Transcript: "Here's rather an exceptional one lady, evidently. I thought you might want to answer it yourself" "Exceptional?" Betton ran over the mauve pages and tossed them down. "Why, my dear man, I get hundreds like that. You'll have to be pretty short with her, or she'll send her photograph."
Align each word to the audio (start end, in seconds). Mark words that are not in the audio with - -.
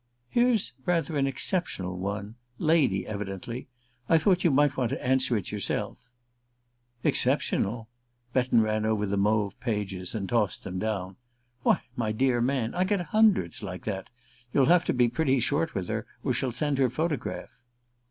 "Here's 0.29 0.73
rather 0.87 1.15
an 1.15 1.27
exceptional 1.27 1.95
one 1.95 2.33
lady, 2.57 3.05
evidently. 3.05 3.67
I 4.09 4.17
thought 4.17 4.43
you 4.43 4.49
might 4.49 4.75
want 4.75 4.89
to 4.89 5.05
answer 5.05 5.37
it 5.37 5.51
yourself" 5.51 6.09
"Exceptional?" 7.03 7.87
Betton 8.33 8.61
ran 8.61 8.83
over 8.83 9.05
the 9.05 9.15
mauve 9.15 9.53
pages 9.59 10.15
and 10.15 10.27
tossed 10.27 10.63
them 10.63 10.79
down. 10.79 11.17
"Why, 11.61 11.81
my 11.95 12.11
dear 12.11 12.41
man, 12.41 12.73
I 12.73 12.83
get 12.83 12.99
hundreds 13.01 13.61
like 13.61 13.85
that. 13.85 14.07
You'll 14.51 14.65
have 14.65 14.85
to 14.85 14.93
be 14.93 15.07
pretty 15.07 15.39
short 15.39 15.75
with 15.75 15.87
her, 15.87 16.07
or 16.23 16.33
she'll 16.33 16.51
send 16.51 16.79
her 16.79 16.89
photograph." 16.89 17.49